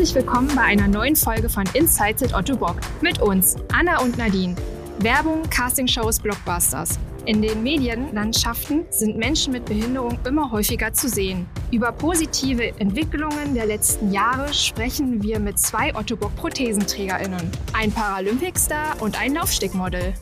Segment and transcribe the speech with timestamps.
[0.00, 2.76] Herzlich willkommen bei einer neuen Folge von Insights at Otto Bock.
[3.02, 4.56] Mit uns, Anna und Nadine.
[5.00, 6.98] Werbung, Castingshows, Blockbusters.
[7.26, 11.46] In den Medienlandschaften sind Menschen mit Behinderung immer häufiger zu sehen.
[11.70, 19.02] Über positive Entwicklungen der letzten Jahre sprechen wir mit zwei Otto Bock Prothesenträgerinnen, ein Paralympicstar
[19.02, 20.14] und ein Laufstegmodel.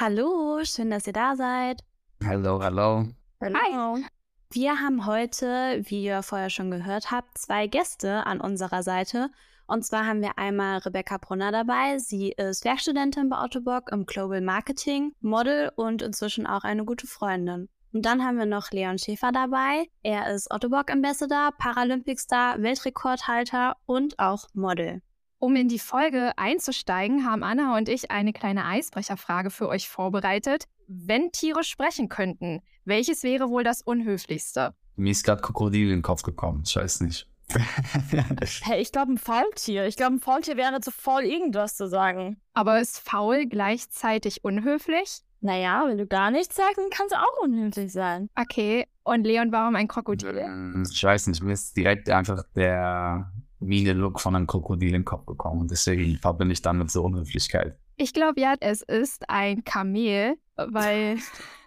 [0.00, 1.84] Hallo, schön, dass ihr da seid.
[2.24, 3.06] Hallo, hallo.
[3.42, 4.04] Hi.
[4.50, 9.30] Wir haben heute, wie ihr vorher schon gehört habt, zwei Gäste an unserer Seite.
[9.66, 11.98] Und zwar haben wir einmal Rebecca Brunner dabei.
[11.98, 17.68] Sie ist Werkstudentin bei Autobock im Global Marketing, Model und inzwischen auch eine gute Freundin.
[17.92, 19.88] Und dann haben wir noch Leon Schäfer dabei.
[20.02, 25.02] Er ist Autobock Ambassador, Paralympicstar, Weltrekordhalter und auch Model.
[25.40, 30.64] Um in die Folge einzusteigen, haben Anna und ich eine kleine Eisbrecherfrage für euch vorbereitet.
[30.88, 34.74] Wenn Tiere sprechen könnten, welches wäre wohl das Unhöflichste?
[34.96, 37.28] Mir ist gerade Krokodil in den Kopf gekommen, ich weiß nicht.
[38.62, 39.86] hey, ich glaube ein Faultier.
[39.86, 42.40] Ich glaube, ein Faultier wäre zu faul, irgendwas zu sagen.
[42.52, 45.22] Aber ist faul gleichzeitig unhöflich?
[45.40, 48.28] Naja, wenn du gar nichts sagst, dann kann es auch unhöflich sein.
[48.34, 50.36] Okay, und Leon, warum ein Krokodil?
[50.36, 55.04] Ähm, ich weiß nicht, mir ist direkt einfach der Miene-Look von einem Krokodil in den
[55.04, 55.62] Kopf gekommen.
[55.62, 57.78] Und deswegen verbinde ich damit so Unhöflichkeit.
[57.96, 61.18] Ich glaube ja, es ist ein Kamel, weil,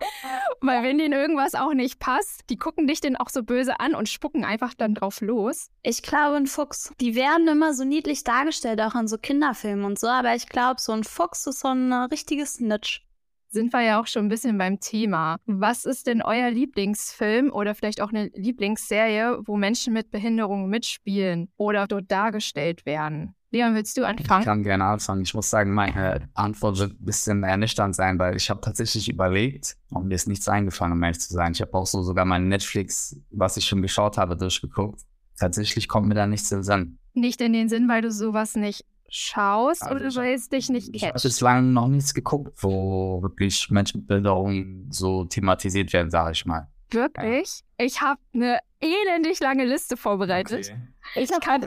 [0.62, 3.96] weil wenn denen irgendwas auch nicht passt, die gucken dich dann auch so böse an
[3.96, 5.70] und spucken einfach dann drauf los.
[5.84, 6.94] Ich glaube, ein Fuchs.
[7.02, 10.80] Die werden immer so niedlich dargestellt, auch in so Kinderfilmen und so, aber ich glaube,
[10.80, 13.06] so ein Fuchs ist so ein richtiges Snitch
[13.52, 15.38] sind wir ja auch schon ein bisschen beim Thema.
[15.46, 21.50] Was ist denn euer Lieblingsfilm oder vielleicht auch eine Lieblingsserie, wo Menschen mit Behinderungen mitspielen
[21.58, 23.36] oder dort dargestellt werden?
[23.54, 24.42] Leon, willst du anfangen?
[24.42, 25.24] Ich kann gerne anfangen.
[25.24, 29.76] Ich muss sagen, meine Antwort wird ein bisschen ernüchternd sein, weil ich habe tatsächlich überlegt
[29.90, 31.52] und mir ist nichts eingefallen, um ehrlich zu sein.
[31.52, 35.02] Ich habe auch so sogar mein Netflix, was ich schon geschaut habe, durchgeguckt.
[35.38, 36.98] Tatsächlich kommt mir da nichts in den Sinn.
[37.14, 40.88] Nicht in den Sinn, weil du sowas nicht schaust also oder weil es dich nicht
[40.88, 40.96] catcht?
[40.96, 46.32] Ich habe bislang noch nichts geguckt, wo wirklich Menschen mit Behinderung so thematisiert werden, sage
[46.32, 46.68] ich mal.
[46.90, 47.62] Wirklich?
[47.80, 47.86] Ja.
[47.86, 50.72] Ich habe eine elendig lange Liste vorbereitet.
[50.72, 51.24] Okay.
[51.24, 51.62] Ich, kann,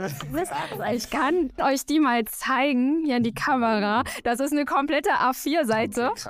[0.93, 4.05] ich kann euch die mal zeigen, hier in die Kamera.
[4.23, 6.11] Das ist eine komplette A4-Seite.
[6.11, 6.29] Okay,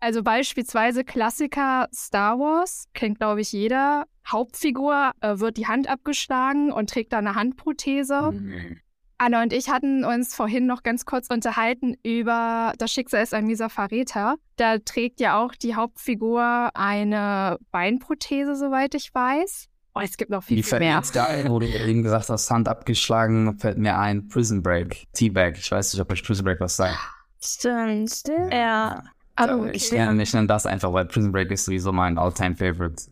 [0.00, 4.06] also beispielsweise Klassiker Star Wars, kennt glaube ich jeder.
[4.26, 8.32] Hauptfigur äh, wird die Hand abgeschlagen und trägt da eine Handprothese.
[8.32, 8.80] Mhm.
[9.18, 13.46] Anna und ich hatten uns vorhin noch ganz kurz unterhalten über Das Schicksal ist ein
[13.46, 14.36] mieser Verräter.
[14.56, 19.68] Da trägt ja auch die Hauptfigur eine Beinprothese, soweit ich weiß.
[19.94, 21.02] Oh, es gibt noch viel, viel mehr.
[21.14, 25.54] Da, wo du eben gesagt hast, Hand abgeschlagen, fällt mir ein Prison Break, Teabag.
[25.56, 26.98] Ich weiß nicht, ob euch Prison Break was sagt.
[27.42, 28.52] Stimmt, stimmt.
[28.52, 29.02] Ja.
[29.36, 29.70] Also, okay.
[29.72, 33.04] ich, nenne, ich nenne das einfach, weil Prison Break ist sowieso mein All-Time-Favorite.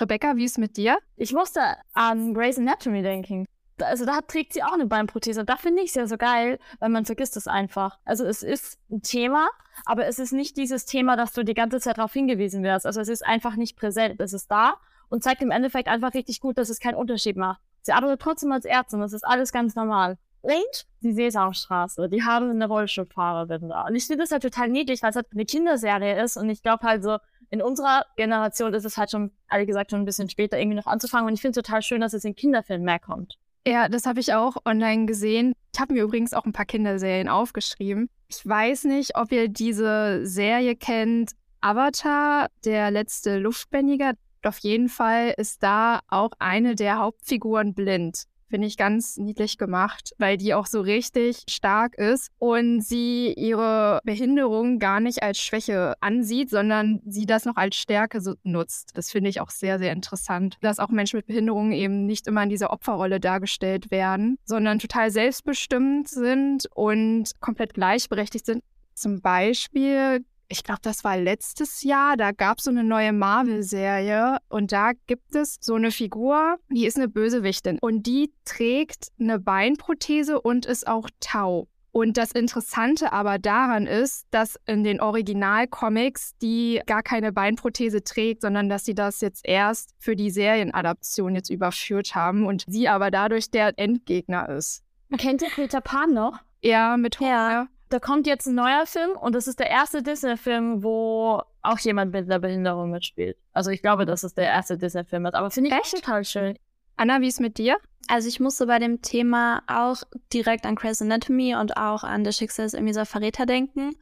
[0.00, 0.98] Rebecca, wie ist es mit dir?
[1.16, 1.60] Ich musste
[1.92, 3.46] an Grey's Anatomy denken
[3.80, 5.44] also da trägt sie auch eine Beinprothese.
[5.44, 7.98] Da finde ich es ja so geil, weil man vergisst es einfach.
[8.04, 9.48] Also es ist ein Thema,
[9.84, 12.86] aber es ist nicht dieses Thema, dass du die ganze Zeit darauf hingewiesen wirst.
[12.86, 14.20] Also es ist einfach nicht präsent.
[14.20, 14.74] Es ist da
[15.08, 17.60] und zeigt im Endeffekt einfach richtig gut, dass es keinen Unterschied macht.
[17.82, 20.18] Sie arbeitet trotzdem als Ärztin, das ist alles ganz normal.
[20.40, 23.86] Und die Sesamstraße, die haben eine Rollstuhlfahrerin da.
[23.86, 26.62] Und ich finde das halt total niedlich, weil es halt eine Kinderserie ist und ich
[26.62, 27.18] glaube halt so,
[27.50, 30.86] in unserer Generation ist es halt schon, ehrlich gesagt, schon ein bisschen später irgendwie noch
[30.86, 31.28] anzufangen.
[31.28, 33.38] Und ich finde es total schön, dass es in Kinderfilmen mehr kommt.
[33.66, 35.54] Ja, das habe ich auch online gesehen.
[35.72, 38.10] Ich habe mir übrigens auch ein paar Kinderserien aufgeschrieben.
[38.28, 41.32] Ich weiß nicht, ob ihr diese Serie kennt.
[41.60, 44.12] Avatar, der letzte Luftbändiger.
[44.44, 48.24] Auf jeden Fall ist da auch eine der Hauptfiguren blind.
[48.54, 53.98] Finde ich ganz niedlich gemacht, weil die auch so richtig stark ist und sie ihre
[54.04, 58.92] Behinderung gar nicht als Schwäche ansieht, sondern sie das noch als Stärke so nutzt.
[58.94, 62.44] Das finde ich auch sehr, sehr interessant, dass auch Menschen mit Behinderungen eben nicht immer
[62.44, 68.62] in dieser Opferrolle dargestellt werden, sondern total selbstbestimmt sind und komplett gleichberechtigt sind.
[68.94, 74.38] Zum Beispiel ich glaube, das war letztes Jahr, da gab es so eine neue Marvel-Serie
[74.48, 79.38] und da gibt es so eine Figur, die ist eine Bösewichtin und die trägt eine
[79.38, 81.68] Beinprothese und ist auch taub.
[81.92, 88.42] Und das Interessante aber daran ist, dass in den Originalcomics die gar keine Beinprothese trägt,
[88.42, 93.12] sondern dass sie das jetzt erst für die Serienadaption jetzt überführt haben und sie aber
[93.12, 94.82] dadurch der Endgegner ist.
[95.18, 96.40] Kennt ihr Peter Pan noch?
[96.62, 97.30] Ja, mit Homer.
[97.30, 101.78] Ja da kommt jetzt ein neuer Film und das ist der erste Disney-Film, wo auch
[101.78, 103.36] jemand mit einer Behinderung mitspielt.
[103.52, 106.58] Also ich glaube, dass es der erste Disney-Film ist, aber finde ich echt total schön.
[106.96, 107.78] Anna, wie ist mit dir?
[108.08, 110.02] Also ich musste bei dem Thema auch
[110.32, 113.96] direkt an Grey's Anatomy und auch an das Schicksal des Verräter denken.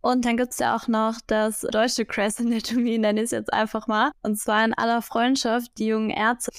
[0.00, 3.86] Und dann gibt's ja auch noch das deutsche Crest Anatomy, nenne ich es jetzt einfach
[3.86, 4.12] mal.
[4.22, 6.52] Und zwar in aller Freundschaft, die jungen Ärzte.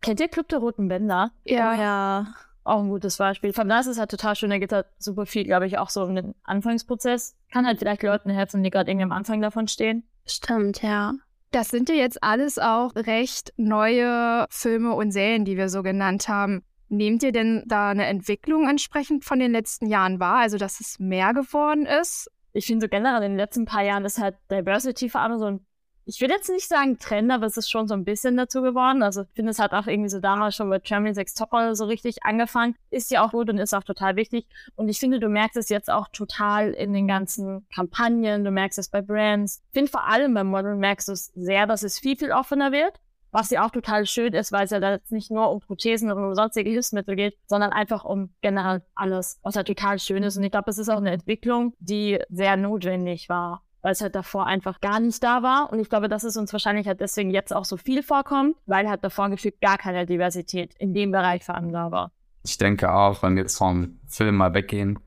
[0.00, 1.32] Kennt ihr Club der Roten Bänder?
[1.44, 1.72] Ja.
[1.72, 2.26] Oh, ja.
[2.68, 3.54] Auch ein gutes Beispiel.
[3.54, 5.88] Von da ist es halt total schön, da geht halt super viel, glaube ich, auch
[5.88, 7.34] so um den Anfangsprozess.
[7.50, 10.06] Kann halt vielleicht Leuten helfen, die gerade irgendwie am Anfang davon stehen.
[10.26, 11.14] Stimmt, ja.
[11.50, 16.28] Das sind ja jetzt alles auch recht neue Filme und Serien, die wir so genannt
[16.28, 16.62] haben.
[16.90, 20.36] Nehmt ihr denn da eine Entwicklung entsprechend von den letzten Jahren wahr?
[20.36, 22.30] Also, dass es mehr geworden ist?
[22.52, 25.46] Ich finde so generell in den letzten paar Jahren ist halt Diversity vor allem so
[25.46, 25.66] ein
[26.08, 29.02] ich will jetzt nicht sagen Trend, aber es ist schon so ein bisschen dazu geworden.
[29.02, 31.84] Also ich finde, es hat auch irgendwie so damals schon bei Germany Sex Topper so
[31.84, 32.76] richtig angefangen.
[32.90, 34.46] Ist ja auch gut und ist auch total wichtig.
[34.74, 38.42] Und ich finde, du merkst es jetzt auch total in den ganzen Kampagnen.
[38.42, 39.62] Du merkst es bei Brands.
[39.68, 42.72] Ich finde vor allem beim Model merkst du es sehr, dass es viel, viel offener
[42.72, 42.98] wird.
[43.30, 46.10] Was ja auch total schön ist, weil es ja da jetzt nicht nur um Prothesen
[46.10, 50.38] oder um sonstige Hilfsmittel geht, sondern einfach um generell alles, was ja total schön ist.
[50.38, 54.14] Und ich glaube, es ist auch eine Entwicklung, die sehr notwendig war weil es halt
[54.14, 55.72] davor einfach gar nicht da war.
[55.72, 58.88] Und ich glaube, dass es uns wahrscheinlich halt deswegen jetzt auch so viel vorkommt, weil
[58.88, 62.10] halt davor gefühlt gar keine Diversität in dem Bereich vor allem da war.
[62.44, 64.98] Ich denke auch, wenn wir jetzt vom Film mal weggehen,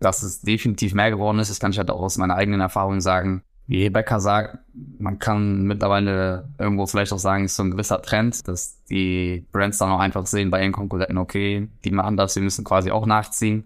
[0.00, 1.50] dass es definitiv mehr geworden ist.
[1.50, 3.42] Das kann ich halt auch aus meiner eigenen Erfahrung sagen.
[3.66, 4.58] Wie Rebecca sagt,
[4.98, 9.78] man kann mittlerweile irgendwo vielleicht auch sagen, ist so ein gewisser Trend, dass die Brands
[9.78, 13.06] dann auch einfach sehen bei ihren Konkurrenten, okay, die machen das, wir müssen quasi auch
[13.06, 13.64] nachziehen.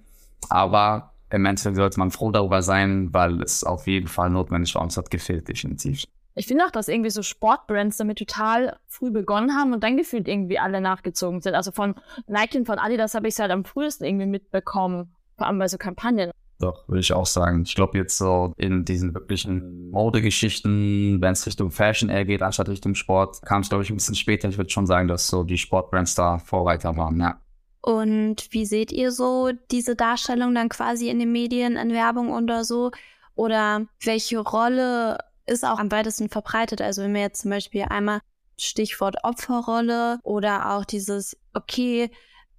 [0.48, 4.82] Aber im Endeffekt sollte man froh darüber sein, weil es auf jeden Fall notwendig war
[4.82, 6.04] und es hat gefehlt, definitiv.
[6.34, 10.28] Ich finde auch, dass irgendwie so Sportbrands damit total früh begonnen haben und dann gefühlt
[10.28, 11.54] irgendwie alle nachgezogen sind.
[11.54, 11.96] Also von
[12.28, 15.66] Nike und von Adidas habe ich es halt am frühesten irgendwie mitbekommen, vor allem bei
[15.66, 16.30] so Kampagnen.
[16.60, 17.62] Doch, würde ich auch sagen.
[17.62, 22.68] Ich glaube jetzt so in diesen wirklichen Modegeschichten, wenn es Richtung Fashion eher geht, anstatt
[22.68, 24.48] Richtung Sport, kam es, glaube ich, ein bisschen später.
[24.48, 27.40] Ich würde schon sagen, dass so die Sportbrands da Vorreiter waren, ja.
[27.80, 32.64] Und wie seht ihr so diese Darstellung dann quasi in den Medien, in Werbung oder
[32.64, 32.90] so?
[33.34, 36.80] Oder welche Rolle ist auch am weitesten verbreitet?
[36.80, 38.20] Also wenn wir jetzt zum Beispiel einmal
[38.58, 42.10] Stichwort Opferrolle oder auch dieses, okay,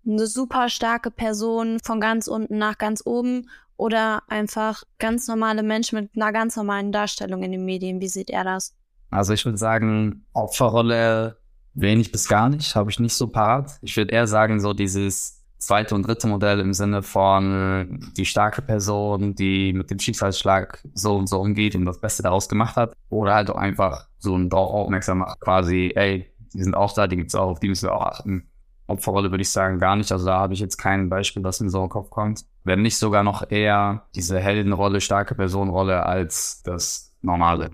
[0.08, 6.00] eine super starke Person von ganz unten nach ganz oben oder einfach ganz normale Menschen
[6.00, 8.02] mit einer ganz normalen Darstellung in den Medien.
[8.02, 8.76] Wie sieht er das?
[9.12, 11.39] Also ich würde sagen, Opferrolle
[11.80, 13.78] wenig bis gar nicht, habe ich nicht so parat.
[13.82, 18.62] Ich würde eher sagen, so dieses zweite und dritte Modell im Sinne von die starke
[18.62, 22.94] Person, die mit dem Schicksalsschlag so und so umgeht und das Beste daraus gemacht hat.
[23.10, 27.08] Oder halt auch einfach so ein Darauf aufmerksam macht, quasi, ey, die sind auch da,
[27.08, 28.48] die gibt's auch, auf die müssen wir auch achten.
[28.88, 30.12] Opferrolle würde ich sagen gar nicht.
[30.12, 32.46] Also da habe ich jetzt kein Beispiel, das mir so im Kopf kommt.
[32.64, 37.72] Wenn nicht sogar noch eher diese Heldenrolle, starke Personenrolle als das Normale.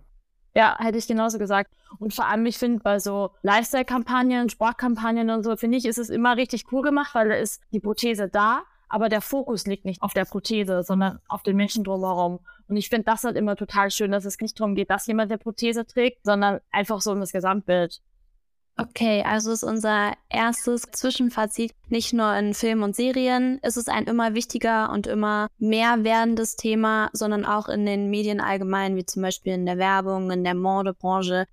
[0.55, 1.69] Ja, hätte ich genauso gesagt.
[1.99, 6.09] Und vor allem, ich finde, bei so Lifestyle-Kampagnen, Sportkampagnen und so, finde ich, ist es
[6.09, 10.01] immer richtig cool gemacht, weil da ist die Prothese da, aber der Fokus liegt nicht
[10.01, 12.39] auf der Prothese, sondern auf den Menschen drumherum.
[12.69, 15.29] Und ich finde das halt immer total schön, dass es nicht darum geht, dass jemand
[15.29, 18.01] der Prothese trägt, sondern einfach so um das Gesamtbild.
[18.77, 24.03] Okay, also ist unser erstes Zwischenfazit nicht nur in Filmen und Serien ist es ein
[24.03, 29.21] immer wichtiger und immer mehr werdendes Thema, sondern auch in den Medien allgemein, wie zum
[29.21, 31.45] Beispiel in der Werbung, in der Modebranche.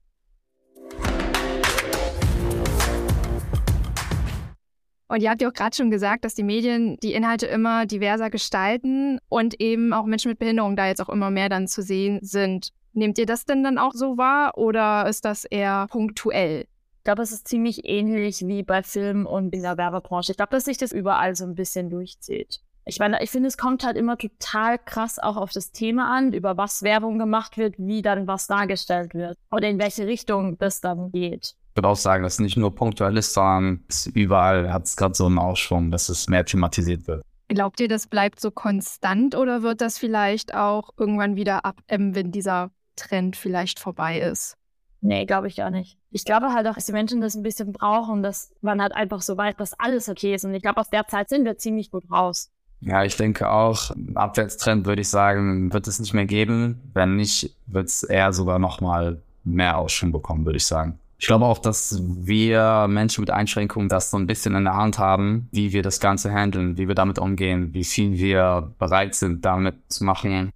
[5.07, 8.31] Und ihr habt ja auch gerade schon gesagt, dass die Medien die Inhalte immer diverser
[8.31, 12.19] gestalten und eben auch Menschen mit Behinderung da jetzt auch immer mehr dann zu sehen
[12.23, 12.71] sind.
[12.95, 16.67] Nehmt ihr das denn dann auch so wahr oder ist das eher punktuell?
[17.03, 20.31] Ich glaube, es ist ziemlich ähnlich wie bei Film und in der Werbebranche.
[20.31, 22.61] Ich glaube, dass sich das überall so ein bisschen durchzieht.
[22.85, 26.33] Ich meine, ich finde, es kommt halt immer total krass auch auf das Thema an,
[26.33, 30.81] über was Werbung gemacht wird, wie dann was dargestellt wird oder in welche Richtung das
[30.81, 31.57] dann geht.
[31.71, 35.17] Ich würde auch sagen, dass es nicht nur punktuell ist, sondern überall hat es gerade
[35.17, 37.25] so einen Aufschwung, dass es mehr thematisiert wird.
[37.49, 42.31] Glaubt ihr, das bleibt so konstant oder wird das vielleicht auch irgendwann wieder abebben, wenn
[42.31, 44.57] dieser Trend vielleicht vorbei ist?
[45.05, 45.99] Nee, glaube ich gar nicht.
[46.13, 49.21] Ich glaube halt auch, dass die Menschen das ein bisschen brauchen, dass man halt einfach
[49.21, 50.45] so weiß, dass alles okay ist.
[50.45, 52.51] Und ich glaube, aus der Zeit sind wir ziemlich gut raus.
[52.81, 56.81] Ja, ich denke auch, einen Abwärtstrend würde ich sagen, wird es nicht mehr geben.
[56.95, 60.99] Wenn nicht, wird es eher sogar nochmal mehr Ausschwung bekommen, würde ich sagen.
[61.19, 64.99] Ich glaube auch, dass wir Menschen mit Einschränkungen das so ein bisschen in der Hand
[64.99, 69.45] haben, wie wir das Ganze handeln, wie wir damit umgehen, wie viel wir bereit sind,
[69.45, 70.51] damit zu machen.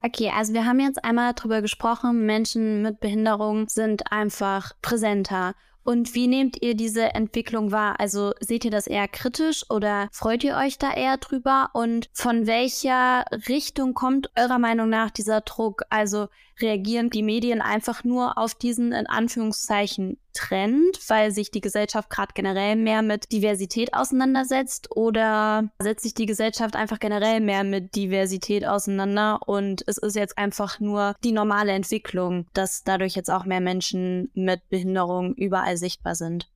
[0.00, 5.54] Okay, also wir haben jetzt einmal darüber gesprochen, Menschen mit Behinderung sind einfach präsenter.
[5.82, 7.98] Und wie nehmt ihr diese Entwicklung wahr?
[7.98, 11.70] Also seht ihr das eher kritisch oder freut ihr euch da eher drüber?
[11.72, 15.84] Und von welcher Richtung kommt eurer Meinung nach dieser Druck?
[15.88, 16.28] Also
[16.60, 22.32] reagieren die Medien einfach nur auf diesen in Anführungszeichen Trend, weil sich die Gesellschaft gerade
[22.34, 28.66] generell mehr mit Diversität auseinandersetzt oder setzt sich die Gesellschaft einfach generell mehr mit Diversität
[28.66, 33.60] auseinander und es ist jetzt einfach nur die normale Entwicklung, dass dadurch jetzt auch mehr
[33.60, 36.48] Menschen mit Behinderung überall sichtbar sind?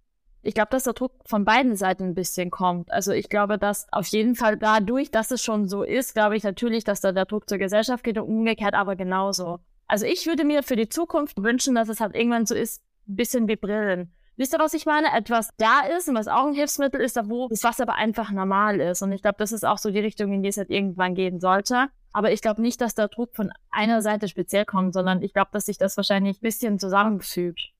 [0.44, 2.90] Ich glaube, dass der Druck von beiden Seiten ein bisschen kommt.
[2.90, 6.42] Also ich glaube, dass auf jeden Fall dadurch, dass es schon so ist, glaube ich
[6.42, 9.60] natürlich, dass da der Druck zur Gesellschaft geht und umgekehrt aber genauso.
[9.86, 13.49] Also ich würde mir für die Zukunft wünschen, dass es halt irgendwann so ist, bisschen
[13.49, 14.12] wie Brillen.
[14.37, 15.09] Wisst ihr, was ich meine?
[15.14, 18.30] Etwas da ist und was auch ein Hilfsmittel ist, da wo das Wasser aber einfach
[18.30, 19.02] normal ist.
[19.02, 21.38] Und ich glaube, das ist auch so die Richtung, in die es halt irgendwann gehen
[21.38, 21.88] sollte.
[22.12, 25.50] Aber ich glaube nicht, dass der Druck von einer Seite speziell kommt, sondern ich glaube,
[25.52, 27.73] dass sich das wahrscheinlich ein bisschen zusammenfügt.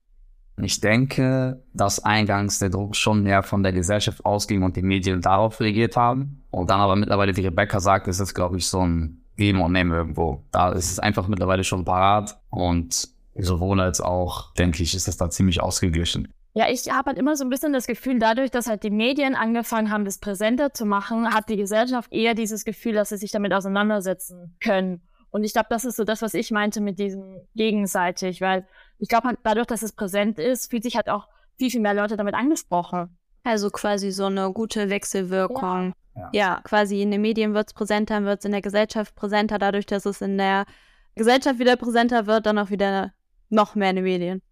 [0.61, 5.23] Ich denke, dass eingangs der Druck schon mehr von der Gesellschaft ausging und die Medien
[5.23, 6.45] darauf reagiert haben.
[6.51, 9.73] Und dann aber mittlerweile, wie Rebecca sagt, ist es, glaube ich, so ein Geben und
[9.73, 10.45] Nehmen irgendwo.
[10.53, 15.17] Da ist es einfach mittlerweile schon parat und sowohl als auch, denke ich, ist das
[15.17, 16.33] da ziemlich ausgeglichen.
[16.55, 19.35] Ja, ich habe halt immer so ein bisschen das Gefühl, dadurch, dass halt die Medien
[19.35, 23.31] angefangen haben, das präsenter zu machen, hat die Gesellschaft eher dieses Gefühl, dass sie sich
[23.31, 25.01] damit auseinandersetzen können.
[25.31, 28.67] Und ich glaube, das ist so das, was ich meinte mit diesem gegenseitig, weil
[28.99, 31.95] ich glaube halt dadurch, dass es präsent ist, fühlt sich halt auch viel, viel mehr
[31.95, 33.17] Leute damit angesprochen.
[33.45, 35.95] Also quasi so eine gute Wechselwirkung.
[36.15, 39.59] Ja, ja quasi in den Medien wird es präsenter, wird es in der Gesellschaft präsenter,
[39.59, 40.67] dadurch, dass es in der
[41.15, 43.13] Gesellschaft wieder präsenter wird, dann auch wieder
[43.53, 44.43] noch mehr in den Medien.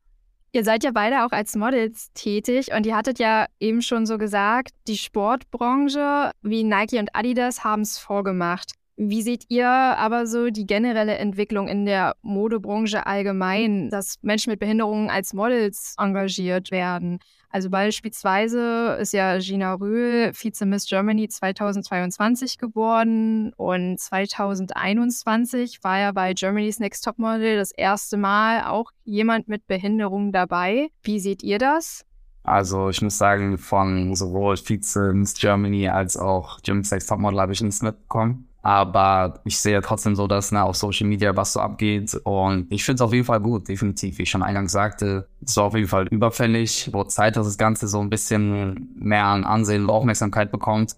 [0.52, 4.18] Ihr seid ja beide auch als Models tätig und ihr hattet ja eben schon so
[4.18, 8.72] gesagt, die Sportbranche wie Nike und Adidas haben es vorgemacht.
[9.02, 14.60] Wie seht ihr aber so die generelle Entwicklung in der Modebranche allgemein, dass Menschen mit
[14.60, 17.18] Behinderungen als Models engagiert werden?
[17.48, 26.34] Also beispielsweise ist ja Gina Rühl Vize-Miss Germany 2022 geworden und 2021 war ja bei
[26.34, 30.88] Germany's Next Topmodel das erste Mal auch jemand mit Behinderung dabei.
[31.02, 32.04] Wie seht ihr das?
[32.42, 37.62] Also ich muss sagen, von sowohl Vize-Miss Germany als auch Germany's Next Topmodel habe ich
[37.62, 38.49] nichts mitbekommen.
[38.62, 42.14] Aber ich sehe trotzdem so, dass na, auf Social Media was so abgeht.
[42.24, 44.18] Und ich finde es auf jeden Fall gut, definitiv.
[44.18, 46.92] Wie ich schon eingangs sagte, es war auf jeden Fall überfällig.
[46.92, 50.96] Wurde Zeit, dass das Ganze so ein bisschen mehr an Ansehen und Aufmerksamkeit bekommt.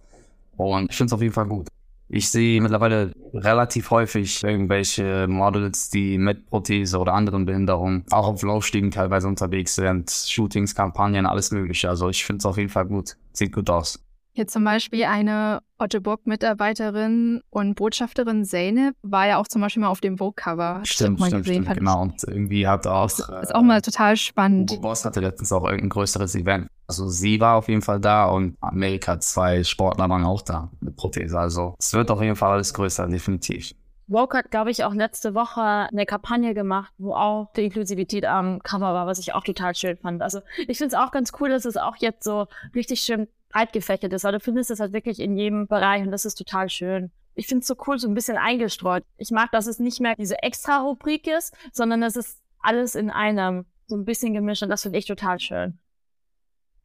[0.57, 1.69] Und ich finde es auf jeden Fall gut.
[2.15, 8.43] Ich sehe mittlerweile relativ häufig irgendwelche Models, die mit Prothese oder anderen Behinderungen auch auf
[8.43, 10.11] Laufstiegen teilweise unterwegs sind.
[10.11, 11.89] Shootings, Kampagnen, alles mögliche.
[11.89, 13.17] Also ich finde es auf jeden Fall gut.
[13.33, 13.99] Sieht gut aus.
[14.35, 19.91] Hier zum Beispiel eine Otto Bock-Mitarbeiterin und Botschafterin Zeynep war ja auch zum Beispiel mal
[19.91, 20.81] auf dem Vogue-Cover.
[20.85, 22.01] Stimmt, mal stimmt, gesehen, stimmt, genau.
[22.01, 23.09] Und irgendwie hat auch...
[23.09, 24.71] Das ist auch mal total spannend.
[24.71, 26.69] Hugo Boss hatte letztens auch irgendein größeres Event.
[26.87, 30.97] Also sie war auf jeden Fall da und Amerika zwei Sportler waren auch da mit
[30.97, 31.39] Prothese.
[31.39, 33.73] Also es wird auf jeden Fall alles größer, definitiv.
[34.09, 38.61] Vogue hat, glaube ich, auch letzte Woche eine Kampagne gemacht, wo auch die Inklusivität am
[38.63, 40.23] Cover war, was ich auch total schön fand.
[40.23, 43.73] Also ich finde es auch ganz cool, dass es auch jetzt so richtig schön breit
[43.73, 46.69] gefächert ist, weil du findest es halt wirklich in jedem Bereich und das ist total
[46.69, 47.11] schön.
[47.35, 49.05] Ich finde es so cool, so ein bisschen eingestreut.
[49.17, 53.11] Ich mag, dass es nicht mehr diese extra Rubrik ist, sondern es ist alles in
[53.11, 55.79] einem, so ein bisschen gemischt und das finde ich total schön.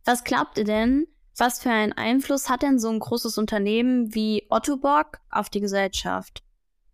[0.06, 1.08] Was glaubt ihr denn,
[1.38, 5.60] was für einen Einfluss hat denn so ein großes Unternehmen wie Otto Bock auf die
[5.60, 6.44] Gesellschaft?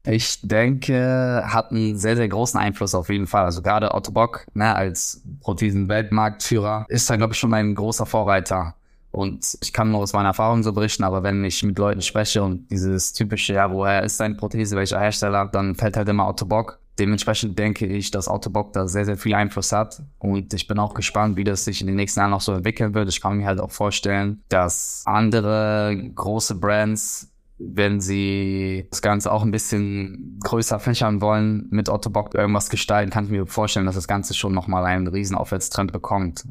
[0.05, 3.45] Ich denke, hat einen sehr, sehr großen Einfluss auf jeden Fall.
[3.45, 8.75] Also gerade Otto Bock ne, als Prothesen-Weltmarktführer ist da, glaube ich, schon ein großer Vorreiter.
[9.13, 12.41] Und ich kann nur aus meiner Erfahrung so berichten, aber wenn ich mit Leuten spreche
[12.41, 16.79] und dieses typische, ja, woher ist deine Prothese, welcher Hersteller, dann fällt halt immer Autobock.
[16.97, 20.01] Dementsprechend denke ich, dass Autobock da sehr, sehr viel Einfluss hat.
[20.17, 22.95] Und ich bin auch gespannt, wie das sich in den nächsten Jahren noch so entwickeln
[22.95, 23.07] wird.
[23.07, 29.43] Ich kann mir halt auch vorstellen, dass andere große Brands, wenn sie das Ganze auch
[29.43, 34.07] ein bisschen größer fächern wollen, mit Autobock irgendwas gestalten, kann ich mir vorstellen, dass das
[34.07, 36.45] Ganze schon nochmal einen riesen Aufwärtstrend bekommt.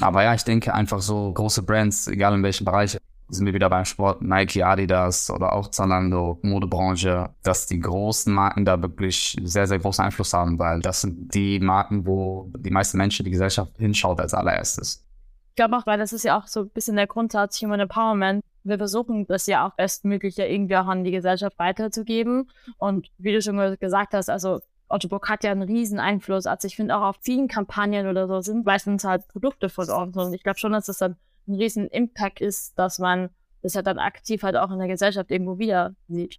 [0.00, 2.98] Aber ja, ich denke einfach so große Brands, egal in welchem Bereich,
[3.28, 8.64] sind wir wieder beim Sport, Nike, Adidas oder auch Zalando, Modebranche, dass die großen Marken
[8.64, 12.98] da wirklich sehr, sehr großen Einfluss haben, weil das sind die Marken, wo die meisten
[12.98, 15.04] Menschen, die Gesellschaft hinschaut als allererstes.
[15.50, 18.44] Ich glaube auch, weil das ist ja auch so ein bisschen der Grundsatz Human Empowerment.
[18.62, 22.50] Wir versuchen das ja auch bestmöglich ja irgendwie auch an die Gesellschaft weiterzugeben.
[22.78, 26.46] Und wie du schon gesagt hast, also Otto Bock hat ja einen riesen Einfluss.
[26.46, 30.16] Also ich finde auch auf vielen Kampagnen oder so sind meistens halt Produkte von uns.
[30.16, 31.16] Und ich glaube schon, dass das dann
[31.48, 33.30] ein riesen Impact ist, dass man
[33.62, 36.38] das halt dann aktiv halt auch in der Gesellschaft irgendwo wieder sieht.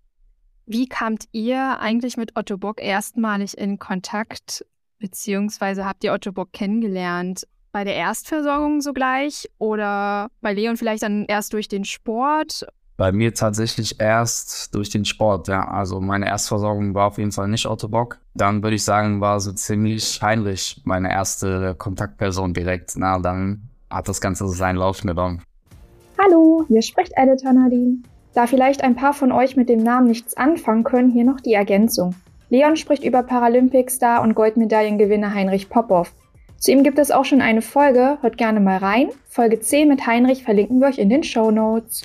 [0.66, 4.66] Wie kamt ihr eigentlich mit Otto Bock erstmalig in Kontakt,
[5.00, 7.48] beziehungsweise habt ihr Otto Bock kennengelernt?
[7.72, 12.66] Bei der Erstversorgung sogleich oder bei Leon vielleicht dann erst durch den Sport
[12.98, 15.68] Bei mir tatsächlich erst durch den Sport, ja.
[15.68, 18.18] Also meine Erstversorgung war auf jeden Fall nicht Otto Bock.
[18.34, 22.94] Dann würde ich sagen, war so ziemlich Heinrich meine erste Kontaktperson direkt.
[22.96, 25.44] Na, dann hat das Ganze so seinen Lauf genommen.
[26.18, 27.98] Hallo, hier spricht Editor Nadine.
[28.34, 31.54] Da vielleicht ein paar von euch mit dem Namen nichts anfangen können, hier noch die
[31.54, 32.16] Ergänzung.
[32.50, 36.13] Leon spricht über Paralympic-Star und Goldmedaillengewinner Heinrich Popov.
[36.58, 39.10] Zu ihm gibt es auch schon eine Folge, hört gerne mal rein.
[39.27, 42.01] Folge 10 mit Heinrich verlinken wir euch in den Show Notes.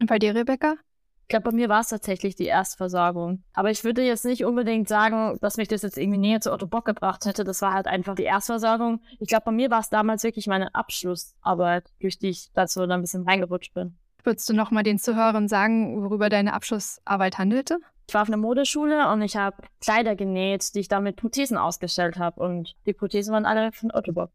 [0.00, 0.74] Und bei dir, Rebecca?
[1.22, 3.44] Ich glaube, bei mir war es tatsächlich die Erstversorgung.
[3.52, 6.66] Aber ich würde jetzt nicht unbedingt sagen, dass mich das jetzt irgendwie näher zu Otto
[6.66, 7.44] Bock gebracht hätte.
[7.44, 9.00] Das war halt einfach die Erstversorgung.
[9.20, 12.92] Ich glaube, bei mir war es damals wirklich meine Abschlussarbeit, durch die ich dazu dann
[12.92, 13.96] ein bisschen reingerutscht bin.
[14.24, 17.78] Würdest du noch mal den Zuhörern sagen, worüber deine Abschlussarbeit handelte?
[18.08, 21.56] Ich war auf einer Modeschule und ich habe Kleider genäht, die ich dann mit Prothesen
[21.56, 22.40] ausgestellt habe.
[22.40, 24.32] Und die Prothesen waren alle von Otto Bock.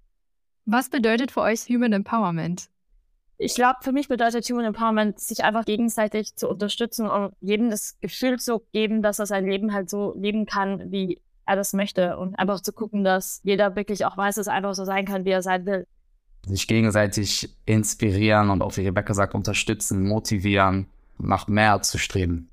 [0.63, 2.69] Was bedeutet für euch Human Empowerment?
[3.37, 7.97] Ich glaube, für mich bedeutet Human Empowerment, sich einfach gegenseitig zu unterstützen und jedem das
[7.99, 12.17] Gefühl zu geben, dass er sein Leben halt so leben kann, wie er das möchte.
[12.17, 15.25] Und einfach zu gucken, dass jeder wirklich auch weiß, dass er einfach so sein kann,
[15.25, 15.85] wie er sein will.
[16.47, 20.87] Sich gegenseitig inspirieren und auch, wie Rebecca sagt, unterstützen, motivieren,
[21.17, 22.49] nach mehr zu streben.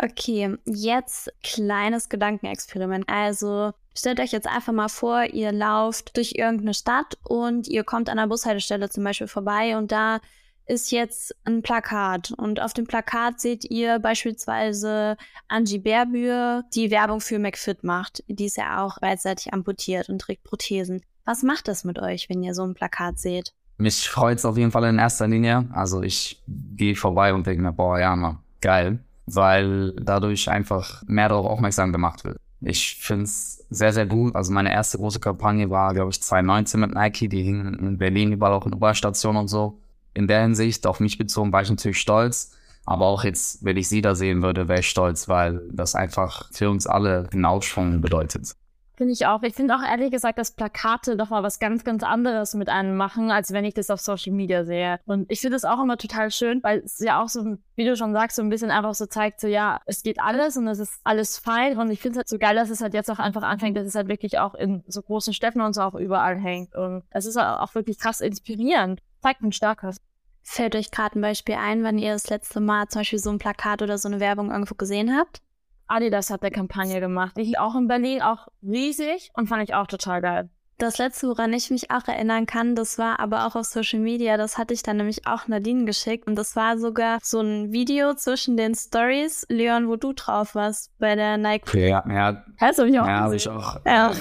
[0.00, 3.08] Okay, jetzt kleines Gedankenexperiment.
[3.08, 8.08] Also stellt euch jetzt einfach mal vor, ihr lauft durch irgendeine Stadt und ihr kommt
[8.08, 10.20] an einer Bushaltestelle zum Beispiel vorbei und da
[10.66, 15.16] ist jetzt ein Plakat und auf dem Plakat seht ihr beispielsweise
[15.48, 18.22] Angie Bärbür, die Werbung für McFit macht.
[18.28, 21.00] Die ist ja auch beidseitig amputiert und trägt Prothesen.
[21.24, 23.52] Was macht das mit euch, wenn ihr so ein Plakat seht?
[23.78, 25.66] Mich freut es auf jeden Fall in erster Linie.
[25.72, 29.00] Also ich gehe vorbei und denke mir, boah, ja, mal, geil
[29.34, 32.38] weil dadurch einfach mehr darauf aufmerksam gemacht wird.
[32.60, 34.34] Ich finde es sehr, sehr gut.
[34.34, 37.28] Also meine erste große Kampagne war, glaube ich, 2019 mit Nike.
[37.28, 39.80] Die hing in Berlin überall auch in U-Bahn-Stationen und so.
[40.14, 42.56] In der Hinsicht, auf mich bezogen, war ich natürlich stolz.
[42.84, 46.50] Aber auch jetzt, wenn ich sie da sehen würde, wäre ich stolz, weil das einfach
[46.52, 48.54] für uns alle einen Aufschwung bedeutet.
[48.98, 49.44] Finde ich auch.
[49.44, 52.96] Ich finde auch ehrlich gesagt, dass Plakate doch mal was ganz, ganz anderes mit einem
[52.96, 54.98] machen, als wenn ich das auf Social Media sehe.
[55.06, 57.96] Und ich finde es auch immer total schön, weil es ja auch so, wie du
[57.96, 60.80] schon sagst, so ein bisschen einfach so zeigt, so ja, es geht alles und es
[60.80, 61.78] ist alles fein.
[61.78, 63.86] Und ich finde es halt so geil, dass es halt jetzt auch einfach anfängt, dass
[63.86, 66.74] es halt wirklich auch in so großen Städten und so auch überall hängt.
[66.74, 69.00] Und es ist auch wirklich krass inspirierend.
[69.22, 69.98] Zeigt ein starkes.
[70.42, 73.38] Fällt euch gerade ein Beispiel ein, wann ihr das letzte Mal zum Beispiel so ein
[73.38, 75.40] Plakat oder so eine Werbung irgendwo gesehen habt?
[75.88, 77.36] Adidas hat eine Kampagne gemacht.
[77.36, 80.50] Die auch in Berlin, auch riesig und fand ich auch total geil.
[80.78, 84.36] Das letzte, woran ich mich auch erinnern kann, das war aber auch auf Social Media.
[84.36, 86.28] Das hatte ich dann nämlich auch Nadine geschickt.
[86.28, 90.96] Und das war sogar so ein Video zwischen den Stories, Leon, wo du drauf warst
[91.00, 91.74] bei der Nike.
[91.76, 92.44] Ja, ja.
[92.58, 93.06] Hast du mich auch?
[93.08, 94.12] Ja, habe ich auch ja.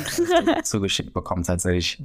[0.63, 2.03] zugeschickt bekommen, tatsächlich.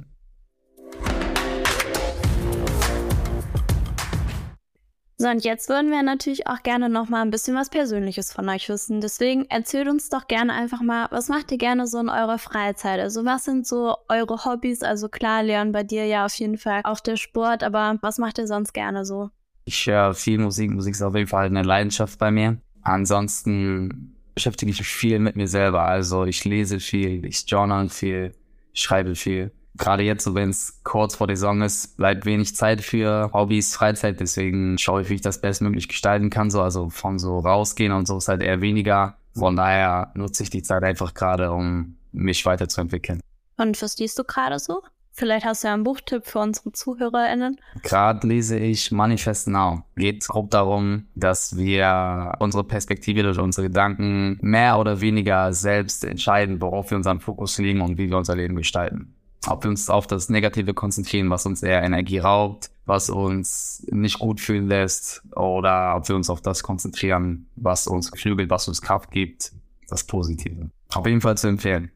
[5.23, 8.49] So, und jetzt würden wir natürlich auch gerne noch mal ein bisschen was Persönliches von
[8.49, 8.99] euch wissen.
[8.99, 12.99] Deswegen erzählt uns doch gerne einfach mal, was macht ihr gerne so in eurer Freizeit?
[12.99, 14.83] Also was sind so eure Hobbys?
[14.83, 18.37] Also klar, Leon, bei dir ja auf jeden Fall auch der Sport, aber was macht
[18.37, 19.29] ihr sonst gerne so?
[19.63, 20.71] Ich höre viel Musik.
[20.71, 22.57] Musik ist auf jeden Fall eine Leidenschaft bei mir.
[22.81, 25.83] Ansonsten beschäftige ich mich viel mit mir selber.
[25.83, 28.33] Also ich lese viel, ich journal viel,
[28.73, 32.81] schreibe viel gerade jetzt, so wenn es kurz vor der Saison ist, bleibt wenig Zeit
[32.81, 34.19] für Hobbys, Freizeit.
[34.19, 36.51] Deswegen schaue ich, wie ich das bestmöglich gestalten kann.
[36.51, 39.17] So, also von so rausgehen und so ist halt eher weniger.
[39.35, 43.19] Von daher nutze ich die Zeit einfach gerade, um mich weiterzuentwickeln.
[43.57, 44.83] Und was liest du gerade so?
[45.15, 47.59] Vielleicht hast du ja einen Buchtipp für unsere ZuhörerInnen.
[47.83, 49.83] Gerade lese ich Manifest Now.
[49.95, 56.59] Geht grob darum, dass wir unsere Perspektive durch unsere Gedanken mehr oder weniger selbst entscheiden,
[56.61, 59.13] worauf wir unseren Fokus legen und wie wir unser Leben gestalten
[59.47, 64.19] ob wir uns auf das Negative konzentrieren, was uns eher Energie raubt, was uns nicht
[64.19, 68.81] gut fühlen lässt, oder ob wir uns auf das konzentrieren, was uns geflügelt, was uns
[68.81, 69.51] Kraft gibt,
[69.87, 70.69] das Positive.
[70.93, 71.91] Auf jeden Fall zu empfehlen.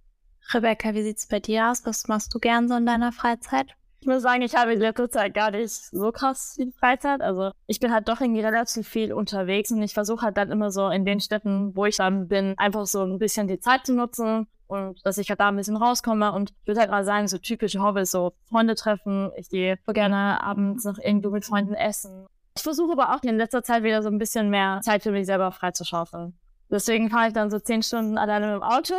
[0.53, 1.85] Rebecca, wie sieht's bei dir aus?
[1.85, 3.75] Was machst du gern so in deiner Freizeit?
[3.99, 7.21] Ich muss sagen, ich habe in letzter Zeit gar nicht so krass viel Freizeit.
[7.21, 10.71] Also ich bin halt doch irgendwie relativ viel unterwegs und ich versuche halt dann immer
[10.71, 13.93] so in den Städten, wo ich dann bin, einfach so ein bisschen die Zeit zu
[13.93, 17.27] nutzen und dass ich halt da ein bisschen rauskomme und ich würde halt gerade sagen,
[17.27, 19.31] so typische Hobbys, so Freunde treffen.
[19.35, 22.27] Ich gehe gerne abends noch irgendwo mit Freunden essen.
[22.55, 25.25] Ich versuche aber auch in letzter Zeit wieder so ein bisschen mehr Zeit für mich
[25.25, 26.37] selber freizuschaufeln.
[26.69, 28.95] Deswegen fahre ich dann so zehn Stunden alleine mit dem Auto,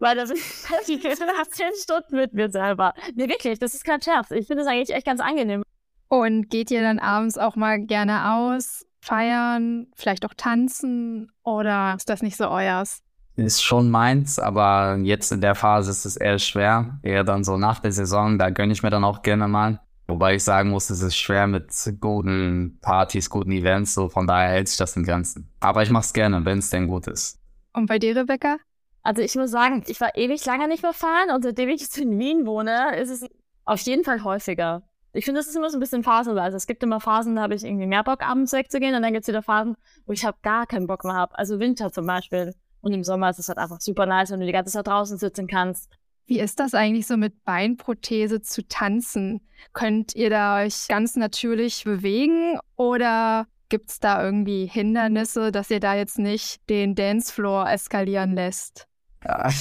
[0.00, 2.94] weil da bin ich nach zehn Stunden mit mir selber.
[3.14, 4.30] Nee, wirklich, das ist kein Scherz.
[4.30, 5.62] Ich finde es eigentlich echt ganz angenehm.
[6.08, 12.08] Und geht ihr dann abends auch mal gerne aus, feiern, vielleicht auch tanzen oder ist
[12.08, 13.02] das nicht so euers?
[13.36, 16.98] ist schon meins, aber jetzt in der Phase ist es eher schwer.
[17.02, 19.80] Eher dann so nach der Saison, da gönne ich mir dann auch gerne mal.
[20.08, 24.50] Wobei ich sagen muss, es ist schwer mit guten Partys, guten Events, so von daher
[24.50, 25.48] hält sich das in Grenzen.
[25.60, 27.38] Aber ich mach's gerne, wenn es denn gut ist.
[27.72, 28.58] Und bei dir, Rebecca?
[29.02, 31.98] Also ich muss sagen, ich war ewig lange nicht mehr fahren und seitdem ich jetzt
[31.98, 33.28] in Wien wohne, ist es
[33.64, 34.82] auf jeden Fall häufiger.
[35.12, 36.56] Ich finde, das ist immer so ein bisschen phasenweise.
[36.56, 39.24] Es gibt immer Phasen, da habe ich irgendwie mehr Bock, abends wegzugehen und dann gibt
[39.24, 41.36] es wieder Phasen, wo ich habe gar keinen Bock mehr habe.
[41.36, 42.54] Also Winter zum Beispiel.
[42.80, 45.18] Und im Sommer ist es halt einfach super nice, wenn du die ganze Zeit draußen
[45.18, 45.90] sitzen kannst.
[46.26, 49.40] Wie ist das eigentlich so mit Beinprothese zu tanzen?
[49.72, 55.80] Könnt ihr da euch ganz natürlich bewegen oder gibt es da irgendwie Hindernisse, dass ihr
[55.80, 58.86] da jetzt nicht den Dancefloor eskalieren lässt?
[59.24, 59.50] Ja.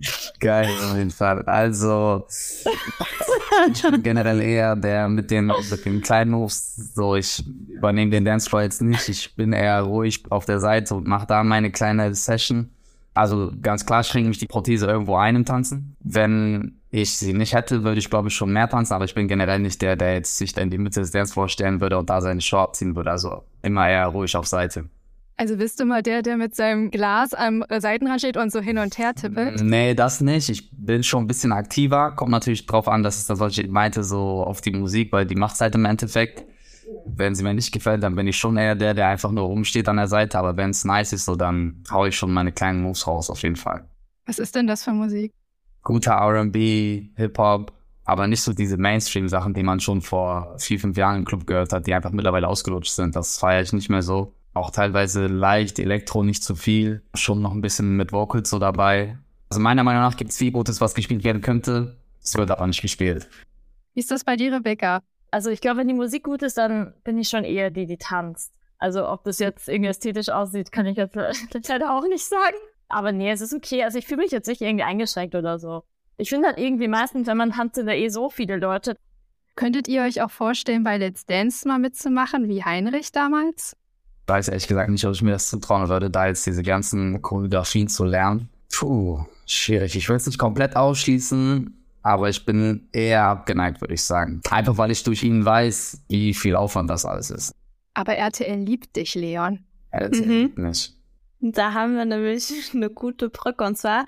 [0.40, 1.42] Geil, auf jeden Fall.
[1.42, 6.94] Also, ich bin generell eher der mit den, mit den kleinen Moves.
[6.94, 9.08] So, ich übernehme den Dancefloor jetzt nicht.
[9.08, 12.70] Ich bin eher ruhig auf der Seite und mache da meine kleine Session.
[13.14, 15.96] Also, ganz klar schränke mich die Prothese irgendwo ein im Tanzen.
[16.00, 19.28] Wenn ich sie nicht hätte, würde ich glaube ich schon mehr tanzen, aber ich bin
[19.28, 22.10] generell nicht der, der jetzt sich da in die Mitte des Dancefloors stellen würde und
[22.10, 23.10] da seine Show abziehen würde.
[23.10, 24.88] Also immer eher ruhig auf Seite.
[25.40, 28.76] Also bist du mal der, der mit seinem Glas am Seitenrand steht und so hin
[28.76, 29.62] und her tippelt?
[29.62, 30.50] Nee, das nicht.
[30.50, 32.10] Ich bin schon ein bisschen aktiver.
[32.10, 35.24] Kommt natürlich drauf an, dass es das, was ich meinte, so auf die Musik, weil
[35.24, 36.44] die macht halt im Endeffekt.
[37.06, 39.88] Wenn sie mir nicht gefällt, dann bin ich schon eher der, der einfach nur rumsteht
[39.88, 40.38] an der Seite.
[40.38, 43.42] Aber wenn es nice ist, so dann hau ich schon meine kleinen Moves raus, auf
[43.42, 43.88] jeden Fall.
[44.26, 45.32] Was ist denn das für Musik?
[45.82, 47.72] Guter R&B, Hip-Hop,
[48.04, 51.72] aber nicht so diese Mainstream-Sachen, die man schon vor vier, fünf Jahren im Club gehört
[51.72, 53.16] hat, die einfach mittlerweile ausgelutscht sind.
[53.16, 57.52] Das feiere ich nicht mehr so auch teilweise leicht, Elektro nicht zu viel, schon noch
[57.52, 59.18] ein bisschen mit Vocals so dabei.
[59.48, 61.96] Also meiner Meinung nach gibt es viel Gutes, was gespielt werden könnte.
[62.22, 63.28] Es wird aber nicht gespielt.
[63.94, 65.02] Wie ist das bei dir, Rebecca?
[65.30, 67.96] Also ich glaube, wenn die Musik gut ist, dann bin ich schon eher die, die
[67.96, 68.52] tanzt.
[68.78, 71.14] Also ob das jetzt irgendwie ästhetisch aussieht, kann ich jetzt
[71.68, 72.56] leider auch nicht sagen.
[72.90, 73.82] Aber nee, es ist okay.
[73.84, 75.84] Also ich fühle mich jetzt nicht irgendwie eingeschränkt oder so.
[76.18, 78.96] Ich finde halt irgendwie meistens, wenn man tanzt, sind da eh so viele Leute.
[79.56, 83.76] Könntet ihr euch auch vorstellen, bei Let's Dance mal mitzumachen, wie Heinrich damals?
[84.30, 87.88] weiß ehrlich gesagt nicht, ob ich mir das zutrauen würde, da jetzt diese ganzen Choreografien
[87.88, 88.48] zu lernen.
[88.72, 89.96] Puh, schwierig.
[89.96, 94.40] Ich will es nicht komplett ausschließen, aber ich bin eher abgeneigt, würde ich sagen.
[94.48, 97.52] Einfach weil ich durch ihn weiß, wie viel Aufwand das alles ist.
[97.94, 99.58] Aber RTL liebt dich, Leon.
[99.90, 100.32] RTL mhm.
[100.32, 100.94] liebt mich.
[101.40, 103.64] Da haben wir nämlich eine gute Brücke.
[103.64, 104.06] Und zwar,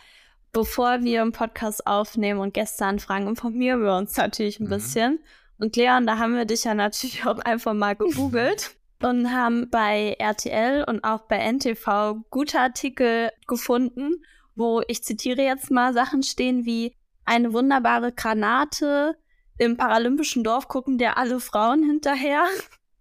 [0.53, 4.71] bevor wir einen Podcast aufnehmen und Gäste anfragen, informieren wir uns natürlich ein mhm.
[4.71, 5.19] bisschen.
[5.59, 10.17] Und Leon, da haben wir dich ja natürlich auch einfach mal gegoogelt und haben bei
[10.19, 16.65] RTL und auch bei NTV gute Artikel gefunden, wo ich zitiere jetzt mal Sachen stehen
[16.65, 19.17] wie eine wunderbare Granate
[19.59, 22.45] im paralympischen Dorf gucken dir alle Frauen hinterher.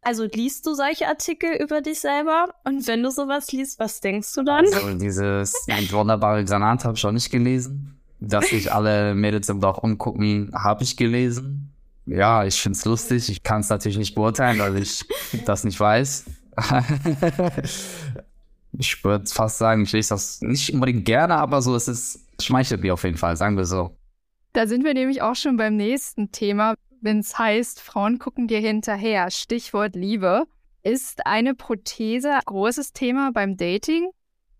[0.04, 2.56] Also liest du solche Artikel über dich selber?
[2.64, 4.66] Und wenn du sowas liest, was denkst du dann?
[4.66, 5.54] Also dieses
[5.92, 8.00] wunderbare Granate habe ich auch nicht gelesen.
[8.20, 11.72] Dass sich alle Mädels im Dorf umgucken, habe ich gelesen.
[12.06, 13.30] Ja, ich finde es lustig.
[13.30, 15.06] Ich kann es natürlich nicht beurteilen, weil ich
[15.46, 16.26] das nicht weiß.
[18.74, 22.82] ich würde fast sagen, ich lese das nicht unbedingt gerne, aber so es ist schmeichelt
[22.82, 23.96] mir auf jeden Fall, sagen wir so.
[24.54, 28.60] Da sind wir nämlich auch schon beim nächsten Thema, wenn es heißt, Frauen gucken dir
[28.60, 29.30] hinterher.
[29.32, 30.46] Stichwort Liebe.
[30.84, 34.10] Ist eine Prothese großes Thema beim Dating?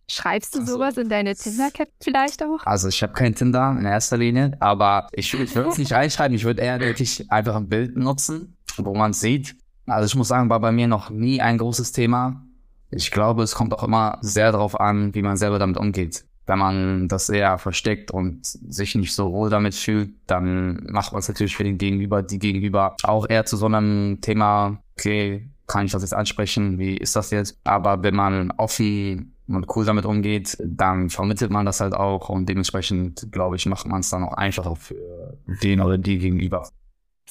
[0.08, 2.66] Schreibst du also, sowas in deine Tinder-Cap vielleicht auch?
[2.66, 6.36] Also ich habe kein Tinder in erster Linie, aber ich, ich würde es nicht reinschreiben.
[6.36, 9.56] Ich würde eher wirklich einfach ein Bild nutzen, wo man sieht.
[9.88, 12.46] Also ich muss sagen, war bei mir noch nie ein großes Thema.
[12.92, 16.26] Ich glaube, es kommt auch immer sehr darauf an, wie man selber damit umgeht.
[16.48, 21.20] Wenn man das eher versteckt und sich nicht so wohl damit fühlt, dann macht man
[21.20, 25.86] es natürlich für den Gegenüber, die Gegenüber auch eher zu so einem Thema, okay, kann
[25.86, 26.80] ich das jetzt ansprechen?
[26.80, 27.58] Wie ist das jetzt?
[27.64, 32.48] Aber wenn man offen und cool damit umgeht, dann vermittelt man das halt auch und
[32.48, 36.68] dementsprechend, glaube ich, macht man es dann auch einfacher für den oder die gegenüber.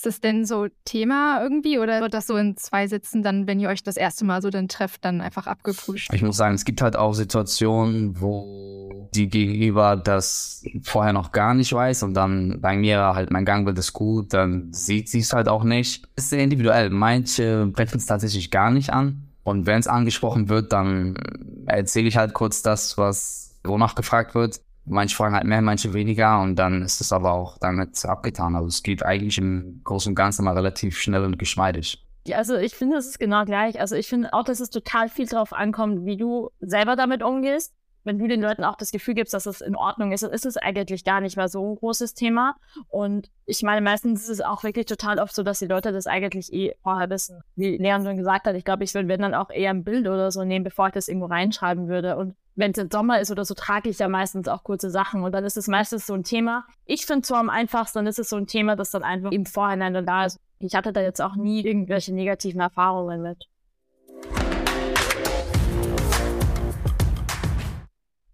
[0.01, 3.61] Ist das denn so Thema irgendwie oder wird das so in zwei Sitzen dann, wenn
[3.61, 6.09] ihr euch das erste Mal so dann trefft, dann einfach abgeprüft?
[6.15, 11.53] Ich muss sagen, es gibt halt auch Situationen, wo die Gegenüber das vorher noch gar
[11.53, 15.35] nicht weiß und dann bei mir halt mein Gangbild ist gut, dann sieht sie es
[15.35, 16.09] halt auch nicht.
[16.17, 16.89] Ist sehr individuell.
[16.89, 21.15] Manche brechen es tatsächlich gar nicht an und wenn es angesprochen wird, dann
[21.67, 24.63] erzähle ich halt kurz das, was wonach gefragt wird.
[24.90, 28.57] Manche fragen halt mehr, manche weniger und dann ist es aber auch damit abgetan.
[28.57, 32.05] Also es geht eigentlich im Großen und Ganzen mal relativ schnell und geschmeidig.
[32.26, 33.81] Ja, also ich finde, es ist genau gleich.
[33.81, 37.72] Also ich finde auch, dass es total viel darauf ankommt, wie du selber damit umgehst
[38.05, 40.46] wenn du den Leuten auch das Gefühl gibst, dass es in Ordnung ist, dann ist
[40.46, 42.57] es eigentlich gar nicht mehr so ein großes Thema.
[42.88, 46.07] Und ich meine, meistens ist es auch wirklich total oft so, dass die Leute das
[46.07, 47.42] eigentlich eh vorher wissen.
[47.57, 50.31] Wie Leon schon gesagt hat, ich glaube, ich würde, dann auch eher ein Bild oder
[50.31, 52.16] so nehmen, bevor ich das irgendwo reinschreiben würde.
[52.16, 55.23] Und wenn es im Sommer ist oder so, trage ich ja meistens auch kurze Sachen
[55.23, 56.67] und dann ist es meistens so ein Thema.
[56.85, 59.47] Ich finde zwar am einfachsten, dann ist es so ein Thema, das dann einfach im
[59.47, 60.39] Vorhinein dann da ist.
[60.59, 63.47] Ich hatte da jetzt auch nie irgendwelche negativen Erfahrungen mit.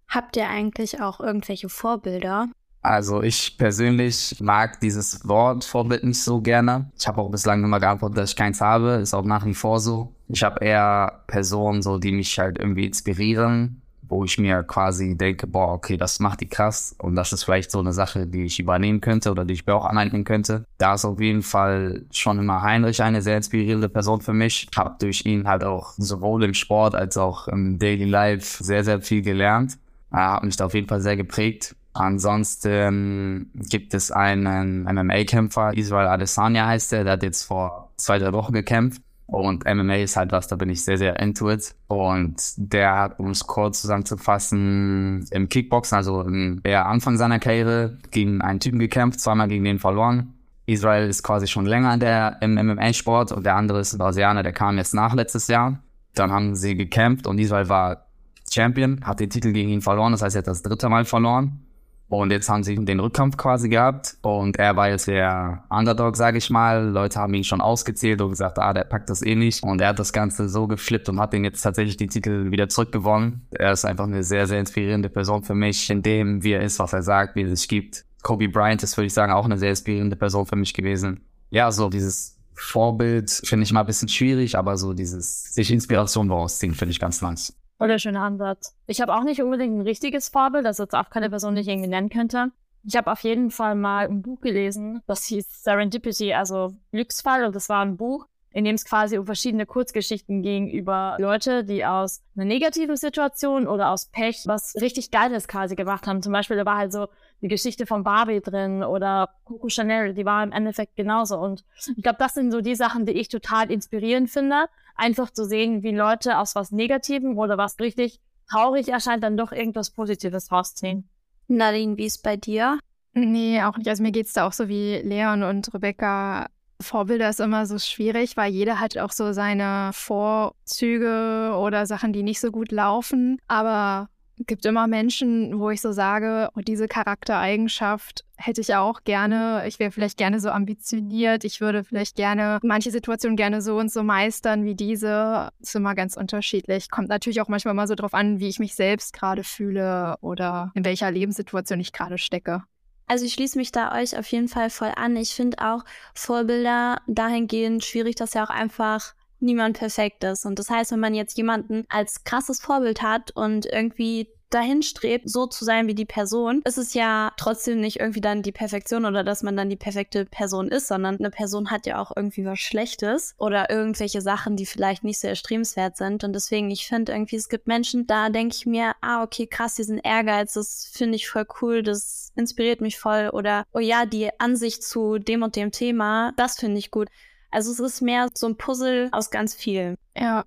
[0.09, 2.47] Habt ihr eigentlich auch irgendwelche Vorbilder?
[2.81, 6.89] Also ich persönlich mag dieses Wort Vorbild nicht so gerne.
[6.97, 8.91] Ich habe auch bislang immer geantwortet, dass ich keins habe.
[9.01, 10.15] Ist auch nach wie vor so.
[10.29, 15.47] Ich habe eher Personen, so die mich halt irgendwie inspirieren, wo ich mir quasi denke,
[15.47, 18.59] boah, okay, das macht die krass und das ist vielleicht so eine Sache, die ich
[18.59, 20.65] übernehmen könnte oder die ich mir auch aneignen könnte.
[20.77, 24.67] Da ist auf jeden Fall schon immer Heinrich eine sehr inspirierende Person für mich.
[24.75, 29.01] Hab durch ihn halt auch sowohl im Sport als auch im Daily Life sehr, sehr
[29.01, 29.77] viel gelernt.
[30.11, 31.75] Er hat mich da auf jeden Fall sehr geprägt.
[31.93, 38.33] Ansonsten gibt es einen MMA-Kämpfer, Israel Adesanya heißt der, der hat jetzt vor zwei, drei
[38.33, 39.01] Wochen gekämpft.
[39.27, 41.75] Und MMA ist halt was, da bin ich sehr, sehr into it.
[41.87, 47.97] Und der hat, um es kurz zusammenzufassen, im Kickboxen, also im eher Anfang seiner Karriere,
[48.11, 50.33] gegen einen Typen gekämpft, zweimal gegen den verloren.
[50.65, 54.53] Israel ist quasi schon länger der, im MMA-Sport und der andere ist ein Brasilianer, der
[54.53, 55.79] kam jetzt nach letztes Jahr.
[56.13, 58.07] Dann haben sie gekämpft und Israel war
[58.49, 61.66] Champion, hat den Titel gegen ihn verloren, das heißt, er hat das dritte Mal verloren.
[62.09, 66.37] Und jetzt haben sie den Rückkampf quasi gehabt und er war jetzt der Underdog, sage
[66.37, 66.87] ich mal.
[66.87, 69.61] Leute haben ihn schon ausgezählt und gesagt, ah, der packt das eh nicht.
[69.63, 72.69] Und er hat das Ganze so geflippt und hat den jetzt tatsächlich den Titel wieder
[72.69, 73.45] zurückgewonnen.
[73.51, 76.79] Er ist einfach eine sehr, sehr inspirierende Person für mich, in dem, wie er ist,
[76.79, 78.05] was er sagt, wie er sich gibt.
[78.23, 81.21] Kobe Bryant ist, würde ich sagen, auch eine sehr inspirierende Person für mich gewesen.
[81.49, 86.31] Ja, so dieses Vorbild finde ich mal ein bisschen schwierig, aber so dieses sich Inspiration
[86.31, 87.53] rausziehen, finde ich ganz nice.
[87.79, 88.75] Oder schöner Ansatz.
[88.87, 91.89] Ich habe auch nicht unbedingt ein richtiges Vorbild, also jetzt auch keine Person, ich irgendwie
[91.89, 92.51] nennen könnte.
[92.83, 97.55] Ich habe auf jeden Fall mal ein Buch gelesen, das hieß Serendipity, also Glücksfall, und
[97.55, 101.85] das war ein Buch, in dem es quasi um verschiedene Kurzgeschichten ging über Leute, die
[101.85, 106.23] aus einer negativen Situation oder aus Pech was richtig Geiles quasi gemacht haben.
[106.23, 107.07] Zum Beispiel, da war halt so
[107.41, 111.37] die Geschichte von Barbie drin oder Coco Chanel, die war im Endeffekt genauso.
[111.37, 114.65] Und ich glaube, das sind so die Sachen, die ich total inspirierend finde.
[114.97, 119.51] Einfach zu sehen, wie Leute aus was Negativem oder was richtig traurig erscheint, dann doch
[119.51, 121.07] irgendwas Positives rausziehen.
[121.47, 122.79] Nadine, wie ist bei dir?
[123.13, 123.87] Nee, auch nicht.
[123.87, 126.47] Also mir geht es da auch so wie Leon und Rebecca.
[126.79, 132.21] Vorbilder ist immer so schwierig, weil jeder hat auch so seine Vorzüge oder Sachen, die
[132.21, 133.39] nicht so gut laufen.
[133.47, 134.09] Aber
[134.45, 139.63] gibt immer Menschen, wo ich so sage, oh, diese Charaktereigenschaft hätte ich auch gerne.
[139.67, 141.43] Ich wäre vielleicht gerne so ambitioniert.
[141.43, 145.49] Ich würde vielleicht gerne manche Situationen gerne so und so meistern wie diese.
[145.59, 146.91] Ist immer ganz unterschiedlich.
[146.91, 150.71] Kommt natürlich auch manchmal mal so drauf an, wie ich mich selbst gerade fühle oder
[150.75, 152.63] in welcher Lebenssituation ich gerade stecke.
[153.07, 155.15] Also ich schließe mich da euch auf jeden Fall voll an.
[155.15, 160.45] Ich finde auch Vorbilder dahingehend schwierig, dass ja auch einfach niemand perfekt ist.
[160.45, 165.29] Und das heißt, wenn man jetzt jemanden als krasses Vorbild hat und irgendwie dahin strebt,
[165.29, 169.05] so zu sein wie die Person, ist es ja trotzdem nicht irgendwie dann die Perfektion
[169.05, 172.45] oder dass man dann die perfekte Person ist, sondern eine Person hat ja auch irgendwie
[172.45, 176.23] was Schlechtes oder irgendwelche Sachen, die vielleicht nicht so erstrebenswert sind.
[176.23, 179.75] Und deswegen, ich finde irgendwie, es gibt Menschen, da denke ich mir, ah, okay, krass,
[179.75, 183.29] diesen Ehrgeiz, das finde ich voll cool, das inspiriert mich voll.
[183.33, 187.09] Oder, oh ja, die Ansicht zu dem und dem Thema, das finde ich gut.
[187.51, 189.95] Also es ist mehr so ein Puzzle aus ganz viel.
[190.15, 190.45] Ja.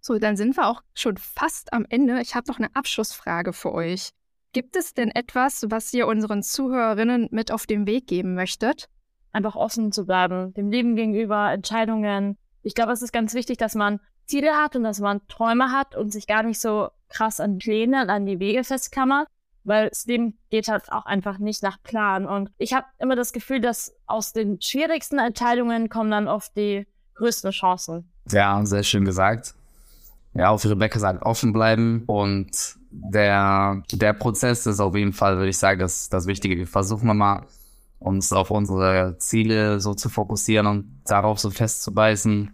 [0.00, 2.20] So, dann sind wir auch schon fast am Ende.
[2.22, 4.10] Ich habe noch eine Abschlussfrage für euch.
[4.52, 8.88] Gibt es denn etwas, was ihr unseren Zuhörerinnen mit auf den Weg geben möchtet?
[9.32, 12.36] Einfach offen zu bleiben, dem Leben gegenüber, Entscheidungen.
[12.62, 15.94] Ich glaube, es ist ganz wichtig, dass man Ziele hat und dass man Träume hat
[15.94, 19.28] und sich gar nicht so krass an Pläne und an die Wege festklammert,
[19.64, 22.26] weil das Leben geht halt auch einfach nicht nach Plan.
[22.26, 26.86] Und ich habe immer das Gefühl, dass aus den schwierigsten Entscheidungen kommen dann oft die
[27.14, 28.10] größten Chancen.
[28.30, 29.54] Ja, sehr schön gesagt.
[30.34, 32.50] Ja, auf Rebecca sagt offen bleiben und
[32.90, 36.56] der, der Prozess ist auf jeden Fall, würde ich sagen, das, das Wichtige.
[36.56, 37.46] Wir versuchen mal,
[37.98, 42.50] uns auf unsere Ziele so zu fokussieren und darauf so festzubeißen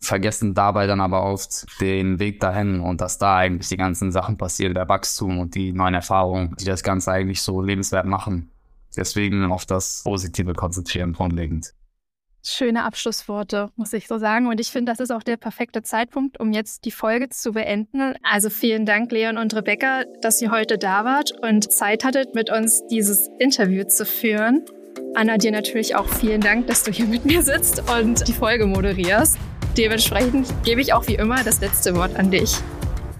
[0.00, 4.36] vergessen dabei dann aber oft den Weg dahin und dass da eigentlich die ganzen Sachen
[4.36, 8.50] passieren, der Wachstum und die neuen Erfahrungen, die das Ganze eigentlich so lebenswert machen.
[8.96, 11.74] Deswegen auf das Positive konzentrieren grundlegend.
[12.44, 14.46] Schöne Abschlussworte, muss ich so sagen.
[14.46, 18.14] Und ich finde, das ist auch der perfekte Zeitpunkt, um jetzt die Folge zu beenden.
[18.22, 22.50] Also vielen Dank, Leon und Rebecca, dass ihr heute da wart und Zeit hattet, mit
[22.50, 24.64] uns dieses Interview zu führen.
[25.14, 28.66] Anna, dir natürlich auch vielen Dank, dass du hier mit mir sitzt und die Folge
[28.66, 29.36] moderierst.
[29.78, 32.56] Dementsprechend gebe ich auch wie immer das letzte Wort an dich.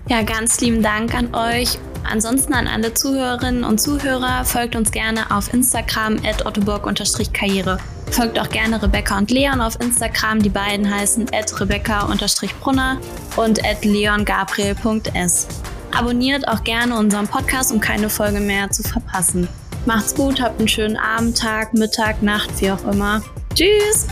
[0.09, 1.79] Ja, ganz lieben Dank an euch.
[2.03, 7.79] Ansonsten an alle Zuhörerinnen und Zuhörer, folgt uns gerne auf Instagram at ottoburg-karriere.
[8.11, 10.43] Folgt auch gerne Rebecca und Leon auf Instagram.
[10.43, 12.99] Die beiden heißen at rebecca-brunner
[13.37, 15.47] und at leongabriel.s.
[15.97, 19.47] Abonniert auch gerne unseren Podcast, um keine Folge mehr zu verpassen.
[19.87, 23.23] Macht's gut, habt einen schönen Abend, Tag, Mittag, Nacht, wie auch immer.
[23.55, 24.07] Tschüss!